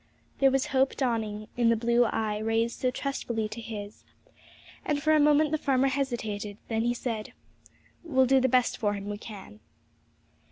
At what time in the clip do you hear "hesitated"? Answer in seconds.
5.89-6.57